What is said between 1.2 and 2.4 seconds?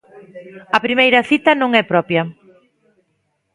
cita non é propia.